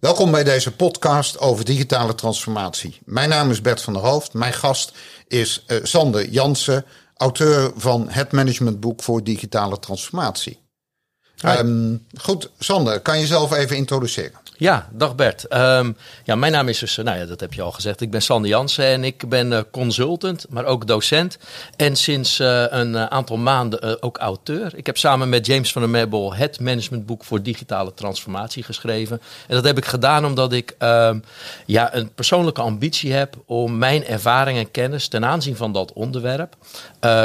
[0.00, 2.98] Welkom bij deze podcast over digitale transformatie.
[3.04, 4.32] Mijn naam is Bert van der Hoofd.
[4.32, 4.92] Mijn gast
[5.28, 6.84] is uh, Sander Jansen,
[7.16, 10.60] auteur van het managementboek voor digitale transformatie.
[11.44, 14.38] Um, goed, Sander, kan je jezelf even introduceren?
[14.60, 15.54] Ja, dag Bert.
[15.54, 18.00] Um, ja, mijn naam is dus, nou ja, dat heb je al gezegd.
[18.00, 21.38] Ik ben Sander Jansen en ik ben uh, consultant, maar ook docent.
[21.76, 24.72] En sinds uh, een aantal maanden ook auteur.
[24.74, 29.20] Ik heb samen met James van der Mebbel het managementboek voor digitale transformatie geschreven.
[29.48, 31.24] En dat heb ik gedaan omdat ik um,
[31.66, 36.56] ja, een persoonlijke ambitie heb om mijn ervaring en kennis ten aanzien van dat onderwerp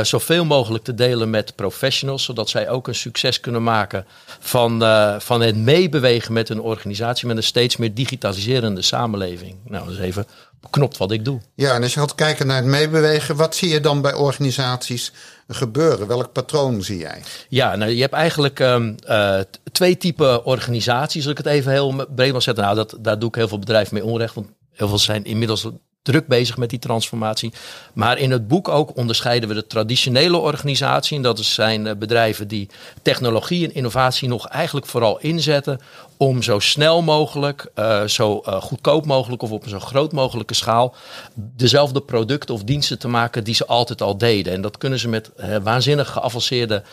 [0.01, 4.05] zoveel mogelijk te delen met professionals, zodat zij ook een succes kunnen maken
[4.39, 4.83] van,
[5.21, 9.55] van het meebewegen met een organisatie met een steeds meer digitaliserende samenleving.
[9.65, 10.25] Nou, dat is even
[10.61, 11.39] beknopt wat ik doe.
[11.55, 15.11] Ja, en als je gaat kijken naar het meebewegen, wat zie je dan bij organisaties
[15.47, 16.07] gebeuren?
[16.07, 17.21] Welk patroon zie jij?
[17.49, 19.39] Ja, nou, je hebt eigenlijk um, uh,
[19.71, 21.21] twee typen organisaties.
[21.21, 22.63] Als ik het even heel breed wil zetten.
[22.63, 24.35] Nou, dat, daar doe ik heel veel bedrijven mee onrecht.
[24.35, 25.67] Want heel veel zijn inmiddels
[26.01, 27.53] druk bezig met die transformatie.
[27.93, 31.17] Maar in het boek ook onderscheiden we de traditionele organisatie.
[31.17, 32.69] En dat zijn bedrijven die
[33.01, 35.79] technologie en innovatie nog eigenlijk vooral inzetten
[36.27, 40.53] om zo snel mogelijk, uh, zo uh, goedkoop mogelijk of op een zo groot mogelijke
[40.53, 40.95] schaal
[41.35, 44.53] dezelfde producten of diensten te maken die ze altijd al deden.
[44.53, 46.83] En dat kunnen ze met uh, waanzinnig geavanceerde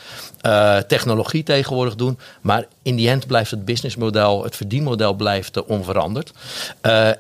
[0.87, 2.19] technologie tegenwoordig doen.
[2.41, 6.33] Maar in die end blijft het businessmodel, het verdienmodel blijft onveranderd.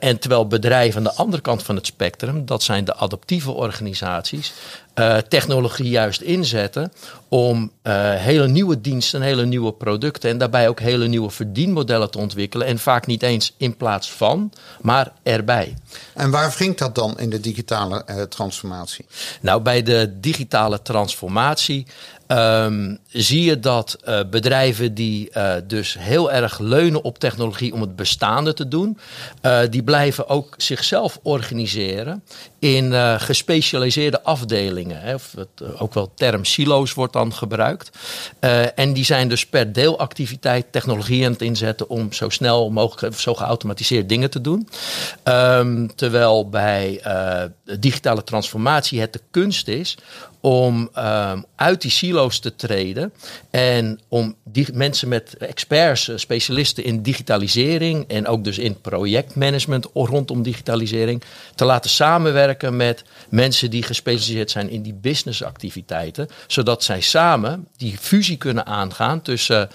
[0.01, 4.53] en terwijl bedrijven aan de andere kant van het spectrum, dat zijn de adaptieve organisaties,
[5.01, 6.93] uh, technologie juist inzetten
[7.29, 12.19] om uh, hele nieuwe diensten, hele nieuwe producten en daarbij ook hele nieuwe verdienmodellen te
[12.19, 12.67] ontwikkelen.
[12.67, 15.75] En vaak niet eens in plaats van, maar erbij.
[16.15, 19.07] En waar wringt dat dan in de digitale uh, transformatie?
[19.41, 21.87] Nou, bij de digitale transformatie
[22.33, 27.81] Um, zie je dat uh, bedrijven die uh, dus heel erg leunen op technologie om
[27.81, 28.99] het bestaande te doen,
[29.43, 32.25] uh, die blijven ook zichzelf organiseren
[32.59, 35.01] in gespecialiseerde afdelingen.
[35.01, 37.91] Hè, of het, ook wel term silo's wordt dan gebruikt.
[38.75, 43.35] en die zijn dus per deelactiviteit technologie aan het inzetten om zo snel mogelijk, zo
[43.35, 44.69] geautomatiseerd dingen te doen.
[45.25, 47.03] Um, terwijl bij
[47.79, 49.97] digitale transformatie het de kunst is
[50.41, 53.13] om um, uit die silo's te treden
[53.51, 59.87] en om die mensen met experts, eh, specialisten in digitalisering en ook dus in projectmanagement
[59.95, 61.23] rondom digitalisering
[61.55, 67.99] te laten samenwerken met mensen die gespecialiseerd zijn in die businessactiviteiten, zodat zij samen die
[67.99, 69.69] fusie kunnen aangaan tussen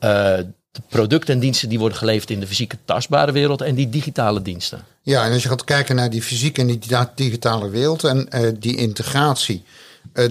[0.00, 0.38] uh,
[0.72, 4.42] de producten en diensten die worden geleverd in de fysieke tastbare wereld en die digitale
[4.42, 4.84] diensten.
[5.02, 6.80] Ja, en als je gaat kijken naar die fysieke en die
[7.14, 9.64] digitale wereld en uh, die integratie,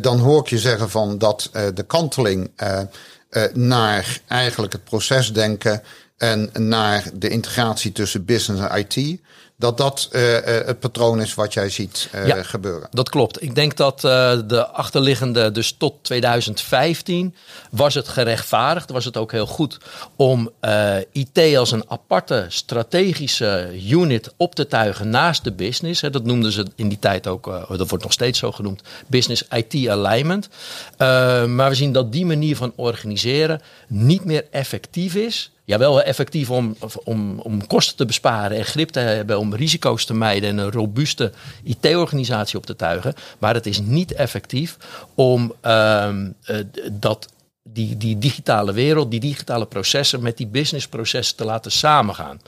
[0.02, 2.52] dan hoor ik je zeggen van dat uh, de kanteling
[3.54, 5.84] naar eigenlijk het procesdenken
[6.18, 9.20] en naar de integratie tussen business en IT
[9.62, 12.88] dat dat uh, het patroon is wat jij ziet uh, ja, gebeuren.
[12.92, 13.44] Dat klopt.
[13.44, 17.36] Ik denk dat de achterliggende, dus tot 2015,
[17.72, 19.78] was het gerechtvaardigd, was het ook heel goed
[20.16, 20.52] om
[21.12, 26.02] IT als een aparte strategische unit op te tuigen naast de business.
[26.02, 29.44] Hè, dat noemden ze in die tijd ook, dat wordt nog steeds zo genoemd, business
[29.50, 30.50] IT alignment.
[31.48, 36.50] maar we zien dat die manier van organiseren niet meer effectief is ja, wel effectief
[36.50, 40.58] om, om, om kosten te besparen en grip te hebben, om risico's te mijden en
[40.58, 41.32] een robuuste
[41.64, 43.14] IT-organisatie op te tuigen.
[43.40, 44.78] Maar het is niet effectief
[45.16, 46.10] om uh,
[46.92, 47.28] dat
[47.64, 52.42] die, die digitale wereld, die digitale processen met die businessprocessen te laten samengaan.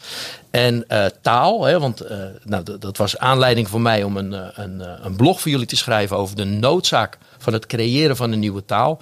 [0.52, 2.10] En uh, taal, hè, want uh,
[2.44, 6.18] nou, dat was aanleiding voor mij om een, een, een blog voor jullie te schrijven
[6.18, 9.02] over de noodzaak van het creëren van een nieuwe taal.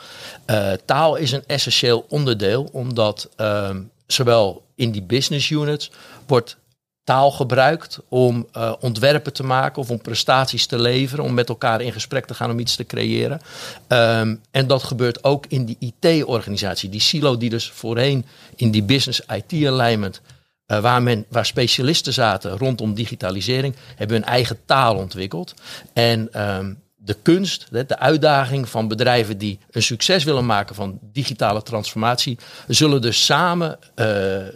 [0.85, 5.91] Taal is een essentieel onderdeel, omdat ehm, zowel in die business units
[6.27, 6.57] wordt
[7.03, 11.81] taal gebruikt om uh, ontwerpen te maken of om prestaties te leveren, om met elkaar
[11.81, 13.41] in gesprek te gaan om iets te creëren.
[13.87, 18.25] Um, en dat gebeurt ook in die IT-organisatie, die silo die dus voorheen
[18.55, 20.21] in die business IT-alignment,
[20.67, 25.53] uh, waar, men, waar specialisten zaten rondom digitalisering, hebben hun eigen taal ontwikkeld.
[25.93, 31.63] En um, de kunst, de uitdaging van bedrijven die een succes willen maken van digitale
[31.63, 32.37] transformatie,
[32.67, 34.05] zullen dus samen, uh,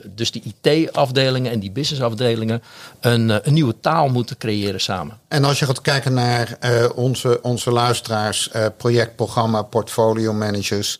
[0.05, 2.63] dus die IT-afdelingen en die business-afdelingen,
[2.99, 5.19] een, uh, een, nieuwe taal moeten creëren samen.
[5.27, 10.99] En als je gaat kijken naar uh, onze, onze luisteraars, projectprogramma, portfolio managers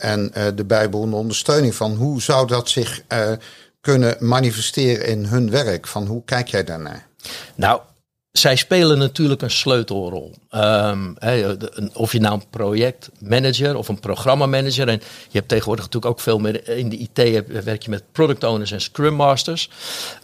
[0.00, 3.02] en de bijbehorende ondersteuning van hoe zou dat zich
[3.80, 5.86] kunnen manifesteren in hun werk?
[5.86, 7.06] Van hoe kijk jij daarnaar?
[7.54, 7.80] Nou,
[8.32, 10.34] zij spelen natuurlijk een sleutelrol.
[10.54, 11.16] Um,
[11.92, 14.88] of je nou een projectmanager of een programmamanager.
[14.88, 18.44] En je hebt tegenwoordig natuurlijk ook veel meer in de IT werk je met product
[18.44, 19.70] owners en scrum masters.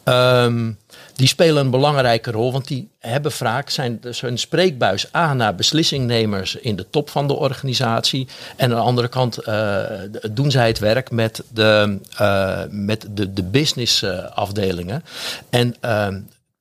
[0.04, 0.78] Um,
[1.14, 6.56] die spelen een belangrijke rol, want die hebben vaak zijn, dus spreekbuis aan naar beslissingnemers
[6.56, 8.28] in de top van de organisatie.
[8.56, 9.82] En aan de andere kant uh,
[10.30, 14.04] doen zij het werk met de, uh, met de, de business
[14.34, 15.04] afdelingen.
[15.50, 16.06] En uh,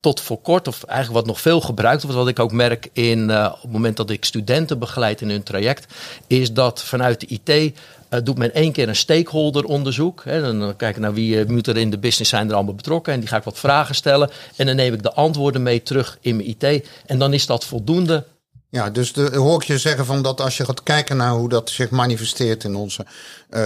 [0.06, 3.30] tot voor kort, of eigenlijk wat nog veel gebruikt wordt, wat ik ook merk in,
[3.30, 5.94] uh, op het moment dat ik studenten begeleid in hun traject,
[6.28, 10.22] is dat vanuit de IT uh, doet men één keer een stakeholderonderzoek.
[10.26, 12.76] Hè, dan kijk ik naar wie uh, moet er in de business zijn er allemaal
[12.76, 13.14] betrokken.
[13.14, 14.30] En die ga ik wat vragen stellen.
[14.56, 16.88] En dan neem ik de antwoorden mee terug in mijn IT.
[17.06, 18.26] En dan is dat voldoende.
[18.70, 21.50] Ja, dus de, hoor ik je zeggen van dat als je gaat kijken naar hoe
[21.50, 23.06] dat zich manifesteert in onze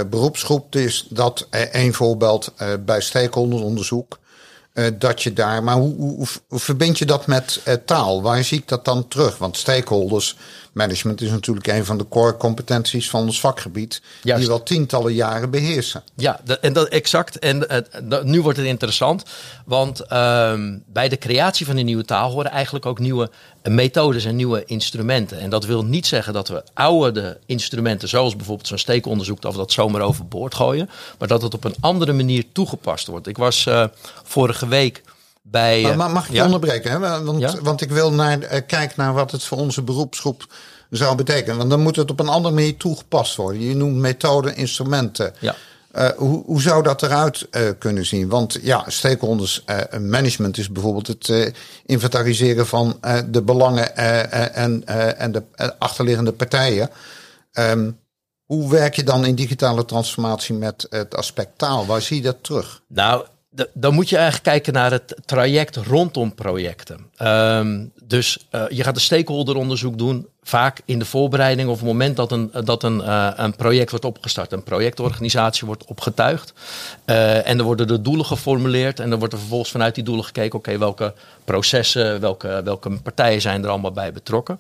[0.10, 2.54] beroepsgroep, is dat één voorbeeld
[2.86, 4.20] bij stakeholderonderzoek.
[4.80, 5.96] Uh, dat je daar, maar hoe,
[6.48, 8.22] hoe, verbind je dat met uh, taal?
[8.22, 9.38] Waar zie ik dat dan terug?
[9.38, 10.38] Want stakeholders
[10.80, 14.02] management is natuurlijk een van de core competenties van ons vakgebied.
[14.22, 14.40] Juist.
[14.42, 16.04] Die wel tientallen jaren beheersen.
[16.16, 17.40] Ja, en dat exact.
[17.40, 19.24] En uh, nu wordt het interessant.
[19.66, 23.30] Want ehm, bij de creatie van een nieuwe taal horen eigenlijk ook nieuwe
[23.64, 25.40] methodes en nieuwe instrumenten.
[25.40, 29.72] En dat wil niet zeggen dat we oude instrumenten, zoals bijvoorbeeld zo'n steekonderzoek, of dat
[29.72, 30.90] zomaar overboord gooien.
[31.18, 33.28] Maar dat het op een andere manier toegepast wordt.
[33.28, 33.86] Ik was uh,
[34.24, 35.02] vorige week
[35.52, 35.96] bij.
[35.96, 36.92] Maar, mag ik je onderbreken?
[36.92, 37.24] Hè?
[37.24, 37.56] Want, ja?
[37.62, 40.46] want ik wil naar, uh, kijken naar wat het voor onze beroepsgroep
[40.90, 41.58] zou betekenen.
[41.58, 43.62] Want dan moet het op een andere manier toegepast worden.
[43.62, 45.34] Je noemt methoden, instrumenten.
[45.40, 45.56] Ja.
[45.96, 48.30] Uh, hoe, hoe zou dat eruit uh, kunnen zien?
[48.30, 51.54] Want ja, stakeholders uh, management is bijvoorbeeld het
[51.86, 53.00] inventariseren van
[53.30, 53.96] de belangen
[54.54, 54.86] en,
[55.18, 55.44] en de
[55.80, 56.90] achterliggende partijen.
[57.54, 58.00] Um,
[58.46, 61.86] hoe werk je dan in digitale transformatie met het aspect taal?
[61.86, 62.82] Waar zie je dat terug?
[62.88, 63.26] Nou,
[63.74, 67.06] dan moet je eigenlijk kijken naar het traject rondom projecten.
[67.22, 72.16] Um, dus uh, je gaat een stakeholderonderzoek doen, vaak in de voorbereiding of het moment
[72.16, 74.52] dat een, dat een, uh, een project wordt opgestart.
[74.52, 76.54] Een projectorganisatie wordt opgetuigd.
[77.06, 79.00] En er worden de doelen geformuleerd.
[79.00, 81.14] En dan wordt er vervolgens vanuit die doelen gekeken, oké, welke
[81.46, 84.60] processen, welke, welke partijen zijn er allemaal bij betrokken.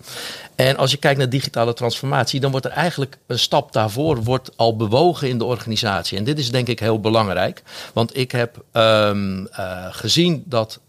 [0.56, 4.52] En als je kijkt naar digitale transformatie, dan wordt er eigenlijk een stap daarvoor wordt
[4.56, 6.18] al bewogen in de organisatie.
[6.18, 7.64] En dit is denk ik heel belangrijk.
[7.94, 9.48] Want ik heb um,
[9.92, 10.80] gezien dat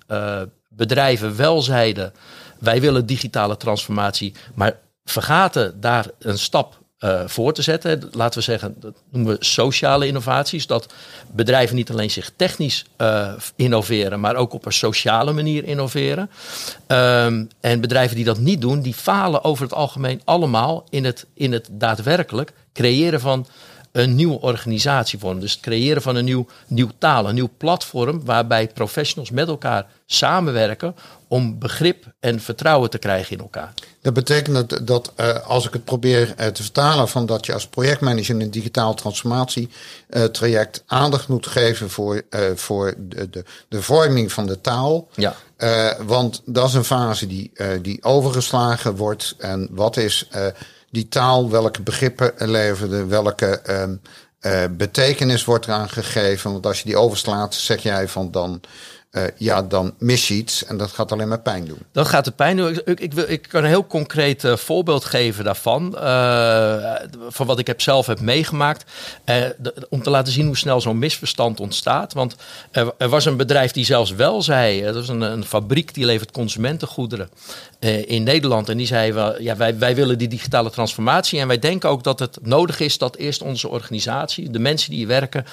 [0.69, 2.13] bedrijven wel zeiden
[2.61, 8.09] wij willen digitale transformatie, maar vergaten daar een stap uh, voor te zetten.
[8.13, 10.67] Laten we zeggen, dat noemen we sociale innovaties.
[10.67, 10.93] Dat
[11.33, 16.31] bedrijven niet alleen zich technisch uh, innoveren, maar ook op een sociale manier innoveren.
[16.87, 21.27] Um, en bedrijven die dat niet doen, die falen over het algemeen allemaal in het,
[21.35, 23.47] in het daadwerkelijk creëren van
[23.93, 25.41] een nieuwe organisatievorm.
[25.41, 29.87] Dus het creëren van een nieuw, nieuw taal, een nieuw platform waarbij professionals met elkaar
[30.07, 30.95] samenwerken
[31.29, 33.75] om begrip en vertrouwen te krijgen in elkaar.
[34.03, 37.53] Dat betekent dat, dat uh, als ik het probeer uh, te vertalen van dat je
[37.53, 42.23] als projectmanager in een digitaal transformatietraject uh, aandacht moet geven voor,
[42.55, 45.09] voor de, de, de, vorming van de taal.
[45.15, 45.35] Ja.
[46.07, 47.53] want dat is een fase die,
[47.83, 49.35] die overgeslagen wordt.
[49.39, 50.29] En wat is
[50.91, 53.61] die taal, welke begrippen leverde, welke
[54.71, 56.53] betekenis wordt eraan gegeven?
[56.53, 58.61] Want als je die overslaat, zeg jij van dan
[59.11, 61.79] uh, ja, dan mis je iets en dat gaat alleen maar pijn doen.
[61.93, 62.81] Dat gaat de pijn doen.
[62.85, 65.95] Ik, ik, wil, ik kan een heel concreet uh, voorbeeld geven daarvan.
[65.97, 66.95] Uh,
[67.29, 68.85] van wat ik heb zelf heb meegemaakt.
[69.89, 72.13] Om te laten zien hoe snel zo'n misverstand ontstaat.
[72.13, 72.37] Want
[72.71, 74.83] er, was een bedrijf die zelfs wel zei.
[74.83, 77.31] Dat was een, een fabriek die levert consumentengoederen
[78.07, 78.69] in Nederland.
[78.69, 81.41] En die zei, ja, wij, wij willen die digitale transformatie.
[81.41, 84.99] En wij denken ook dat het nodig is dat eerst onze organisatie, de mensen die
[84.99, 85.45] hier werken,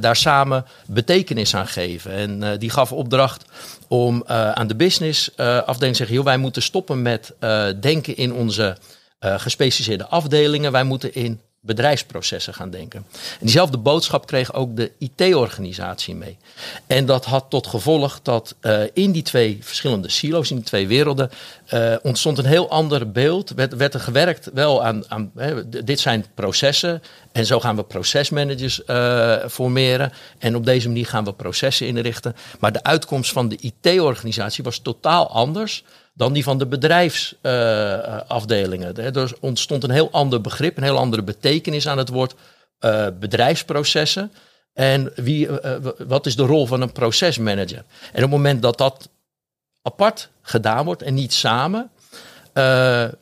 [0.00, 2.12] daar samen betekenis aan geven.
[2.12, 3.44] En die gaf opdracht
[3.88, 7.66] om uh, aan de business uh, afdeling te zeggen: joh, wij moeten stoppen met uh,
[7.80, 8.76] denken in onze
[9.20, 10.72] gespecialiseerde afdelingen.
[10.72, 13.06] Wij moeten in bedrijfsprocessen gaan denken.
[13.12, 16.36] En diezelfde boodschap kreeg ook de IT-organisatie mee.
[16.86, 20.86] En dat had tot gevolg dat uh, in die twee verschillende silo's, in die twee
[20.86, 21.30] werelden,
[21.74, 23.50] uh, ontstond een heel ander beeld.
[23.50, 27.82] Werd, werd er gewerkt wel aan, aan hè, dit zijn processen en zo gaan we
[27.82, 30.12] procesmanagers uh, formeren.
[30.38, 32.36] En op deze manier gaan we processen inrichten.
[32.58, 35.84] Maar de uitkomst van de IT-organisatie was totaal anders
[36.18, 38.98] dan die van de bedrijfsafdelingen.
[38.98, 42.34] Uh, er ontstond een heel ander begrip, een heel andere betekenis aan het woord
[42.80, 44.32] uh, bedrijfsprocessen.
[44.72, 45.48] En wie,
[46.06, 47.84] wat is de rol van een procesmanager?
[48.12, 49.08] En op het moment dat dat
[49.82, 51.90] apart gedaan wordt en niet samen,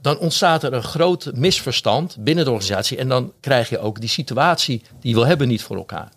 [0.00, 2.99] dan ontstaat er een groot misverstand binnen de organisatie.
[2.99, 6.09] En dan krijg je ook die situatie die wil hebben niet voor elkaar.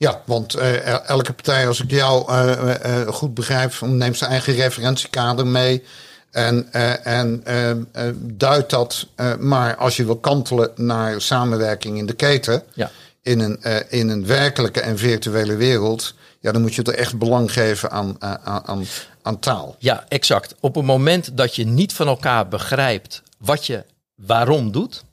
[0.00, 4.54] Ja, want uh, elke partij, als ik jou uh, uh, goed begrijp, neemt zijn eigen
[4.54, 5.84] referentiekader mee.
[6.30, 6.72] En,
[7.04, 7.42] en
[8.16, 9.06] duidt dat.
[9.38, 12.90] maar als je wil kantelen naar samenwerking in de keten, ja.
[13.22, 17.52] in, een, in een werkelijke en virtuele wereld, ja, dan moet je er echt belang
[17.52, 18.84] geven aan, aan, aan,
[19.22, 19.76] aan taal.
[19.78, 20.54] Ja, exact.
[20.60, 25.04] Op het moment dat je niet van elkaar begrijpt wat je waarom doet,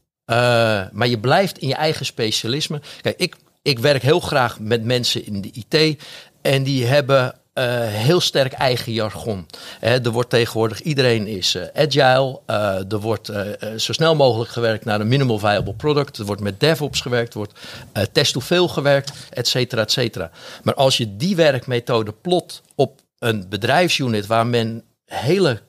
[0.92, 2.82] maar je blijft in je eigen specialisme.
[3.02, 6.04] Kijk, ik ik werk heel graag met mensen in de IT
[6.42, 9.48] en die hebben uh, heel sterk eigen jargon.
[9.80, 12.40] er wordt tegenwoordig, iedereen is uh, agile.
[12.48, 13.32] Uh, er wordt
[13.78, 16.18] zo snel mogelijk gewerkt naar een minimal viable product.
[16.18, 17.60] Er wordt met DevOps gewerkt, er wordt
[18.12, 20.32] test gewerkt, et cetera, et cetera.
[20.64, 25.62] Maar als je die werkmethode plot op een bedrijfsunit waar men hele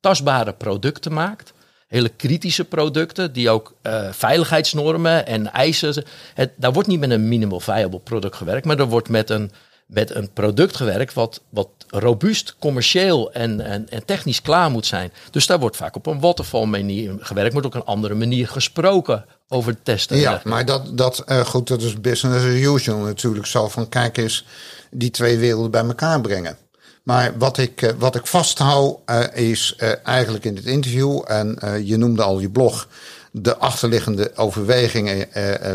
[0.00, 1.52] tastbare producten maakt,
[1.94, 6.04] hele kritische producten, die ook uh, veiligheidsnormen en eisen.
[6.34, 9.50] Het, daar wordt niet met een minimal viable product gewerkt, maar er wordt met een,
[9.86, 15.12] met een product gewerkt wat, wat robuust, commercieel en, en, en technisch klaar moet zijn.
[15.30, 19.24] Dus daar wordt vaak op een waterfall manier gewerkt, wordt ook een andere manier gesproken
[19.48, 20.16] over testen.
[20.16, 24.16] Ja, maar dat, dat, uh, goed, dat is business as usual natuurlijk zo van kijk
[24.16, 24.44] eens
[24.90, 26.56] die twee werelden bij elkaar brengen.
[27.04, 31.58] Maar wat ik, eh, wat ik vasthoud uh, is uh, eigenlijk in dit interview, en
[31.84, 32.88] je noemde al je blog,
[33.32, 35.28] de achterliggende overwegingen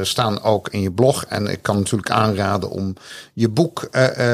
[0.05, 1.25] staan ook in je blog.
[1.25, 2.95] En ik kan natuurlijk aanraden om
[3.33, 3.89] je boek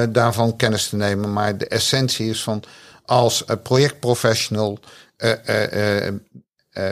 [0.10, 1.34] daarvan kennis te nemen.
[1.34, 2.64] Maar de essentie is van
[3.06, 4.80] als projectprofessional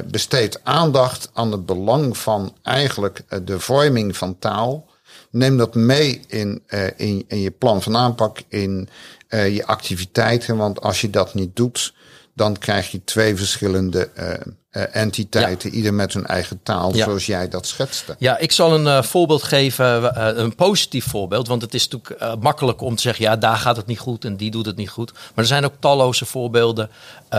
[0.05, 4.85] besteed aandacht aan het belang van eigenlijk de vorming van taal.
[5.33, 6.63] Neem dat mee in,
[6.97, 8.89] in, in je plan van aanpak, in
[9.29, 10.57] uh, je activiteiten.
[10.57, 11.93] Want als je dat niet doet,
[12.33, 14.09] dan krijg je twee verschillende
[14.73, 17.03] uh, entiteiten, ieder met hun eigen taal, ja.
[17.03, 18.15] zoals jij dat schetste.
[18.19, 21.47] Ja, ik zal een uh, voorbeeld geven, een positief voorbeeld.
[21.47, 24.35] Want het is natuurlijk makkelijk om te zeggen, ja, daar gaat het niet goed en
[24.35, 25.11] die doet het niet goed.
[25.11, 26.89] Maar er zijn ook talloze voorbeelden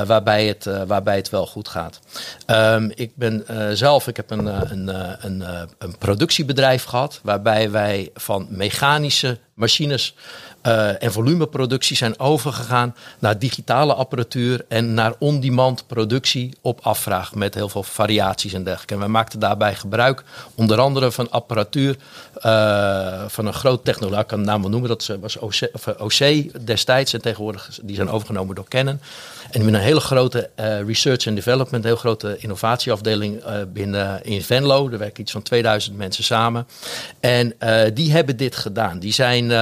[0.06, 2.00] waarbij, het, waarbij het wel goed gaat.
[2.46, 3.44] Um, ik ben
[3.76, 4.88] zelf, ik heb een, een,
[5.20, 5.44] een,
[5.78, 10.14] een productiebedrijf gehad, waarbij wij van mechanische machines
[10.62, 17.54] uh, en volumeproductie zijn overgegaan naar digitale apparatuur en naar on-demand productie op afvraag met
[17.54, 18.94] heel veel variaties en dergelijke.
[18.94, 20.22] En we maakten daarbij gebruik
[20.54, 21.96] onder andere van apparatuur
[22.46, 26.18] uh, van een groot technoloog, ik kan de naam noemen, dat was OC, OC
[26.66, 29.00] destijds en tegenwoordig die zijn overgenomen door Canon.
[29.50, 34.42] En met een hele grote uh, research and development, een heel grote innovatieafdeling binnen in
[34.42, 34.90] Venlo.
[34.90, 36.66] Er werken iets van 2000 mensen samen.
[37.20, 37.56] En
[37.94, 38.98] die hebben dit gedaan.
[38.98, 39.52] Die zijn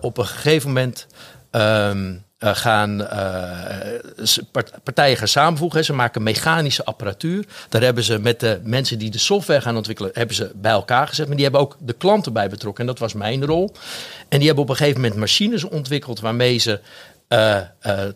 [0.00, 1.06] op een gegeven moment
[1.50, 4.38] um, uh, gaan uh,
[4.82, 5.84] partijen gaan samenvoegen.
[5.84, 7.44] Ze maken mechanische apparatuur.
[7.68, 11.08] Daar hebben ze met de mensen die de software gaan ontwikkelen, hebben ze bij elkaar
[11.08, 11.26] gezet.
[11.26, 12.80] Maar die hebben ook de klanten bij betrokken.
[12.80, 13.72] En dat was mijn rol.
[14.28, 16.80] En die hebben op een gegeven moment machines ontwikkeld waarmee ze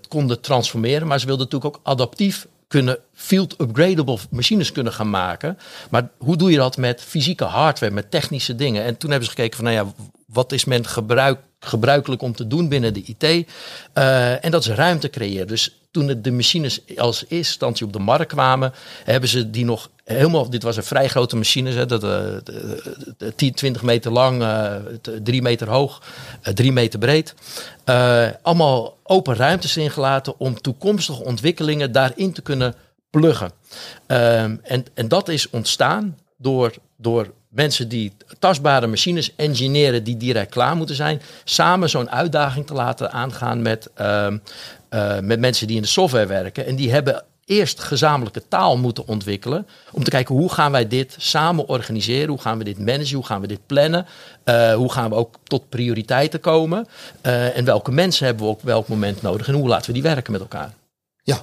[0.08, 1.06] konden transformeren.
[1.06, 5.58] Maar ze wilden natuurlijk ook adaptief kunnen field upgradable machines kunnen gaan maken.
[5.90, 8.84] Maar hoe doe je dat met fysieke hardware, met technische dingen?
[8.84, 9.92] En toen hebben ze gekeken van, nou ja,
[10.26, 13.22] wat is men gebruik, gebruikelijk om te doen binnen de IT?
[13.22, 15.46] Uh, en dat is ruimte creëren.
[15.46, 18.72] Dus toen de machines als eerste instantie op de markt kwamen,
[19.04, 20.50] hebben ze die nog helemaal.
[20.50, 24.74] Dit was een vrij grote machine, hè, dat, uh, 10, 20 meter lang, uh,
[25.22, 26.02] 3 meter hoog,
[26.54, 27.34] 3 uh, meter breed.
[28.42, 32.74] Allemaal open ruimtes ingelaten om toekomstige ontwikkelingen daarin te kunnen
[33.10, 33.52] pluggen.
[34.06, 40.50] Um, en, en dat is ontstaan door, door mensen die tastbare machines engineeren die direct
[40.50, 44.26] klaar moeten zijn, samen zo'n uitdaging te laten aangaan met, uh,
[44.90, 46.66] uh, met mensen die in de software werken.
[46.66, 49.66] En die hebben eerst gezamenlijke taal moeten ontwikkelen.
[49.92, 52.28] Om te kijken hoe gaan wij dit samen organiseren?
[52.28, 53.14] Hoe gaan we dit managen?
[53.14, 54.06] Hoe gaan we dit plannen?
[54.44, 56.86] Uh, hoe gaan we ook tot prioriteiten komen?
[57.22, 59.48] Uh, en welke mensen hebben we op welk moment nodig?
[59.48, 60.72] En hoe laten we die werken met elkaar?
[61.22, 61.42] Ja,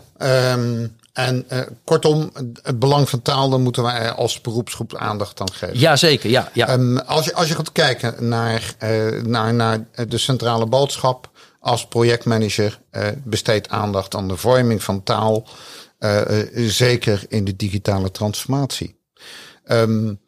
[0.54, 5.52] um, en uh, kortom, het belang van taal, dan moeten wij als beroepsgroep aandacht aan
[5.52, 5.78] geven.
[5.78, 6.50] Jazeker, ja.
[6.54, 6.74] ja.
[6.74, 11.88] Um, als, je, als je gaat kijken naar, uh, naar, naar de centrale boodschap als
[11.88, 15.48] projectmanager, uh, besteed aandacht aan de vorming van taal,
[16.54, 19.00] zeker in de digitale transformatie.
[19.68, 20.20] Um,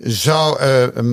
[0.00, 0.58] zou,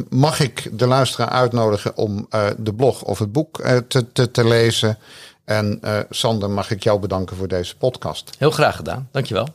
[0.10, 2.28] mag ik de luisteraar uitnodigen om
[2.58, 4.98] de blog of het boek te, te, te lezen?
[5.46, 8.30] En uh, Sander, mag ik jou bedanken voor deze podcast.
[8.38, 9.08] Heel graag gedaan.
[9.12, 9.48] Dankjewel.